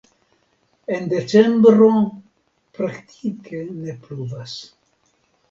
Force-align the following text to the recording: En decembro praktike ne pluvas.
En 0.95 1.03
decembro 1.11 1.89
praktike 2.79 3.61
ne 3.85 3.95
pluvas. 4.09 4.59